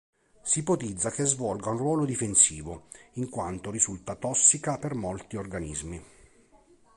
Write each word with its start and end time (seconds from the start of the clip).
Si 0.41 0.57
ipotizza 0.61 1.11
che 1.11 1.25
svolga 1.25 1.69
un 1.69 1.77
ruolo 1.77 2.05
difensivo, 2.05 2.87
in 3.17 3.29
quanto 3.29 3.69
risulta 3.69 4.15
tossica 4.15 4.79
per 4.79 4.95
molti 4.95 5.37
organismi. 5.37 6.03